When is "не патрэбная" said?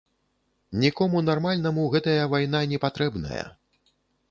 2.75-3.45